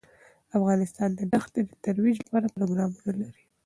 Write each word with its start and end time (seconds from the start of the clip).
افغانستان 0.57 1.09
د 1.15 1.21
دښتې 1.33 1.61
د 1.65 1.71
ترویج 1.83 2.17
لپاره 2.25 2.53
پروګرامونه 2.55 3.03
لري. 3.23 3.43